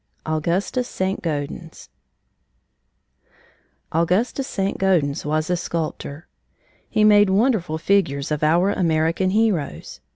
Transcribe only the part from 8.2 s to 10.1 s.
of our American heroes.